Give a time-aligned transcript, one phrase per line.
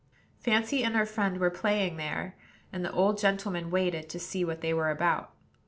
[0.39, 2.35] Fancy and her friend were playing there,
[2.73, 5.29] and the old gentleman waited to see what they were about.